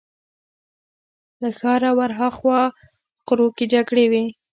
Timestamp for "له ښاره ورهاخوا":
1.41-2.61